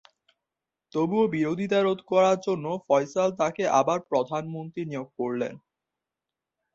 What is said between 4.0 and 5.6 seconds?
প্রধানমন্ত্রী নিয়োগ করলেন।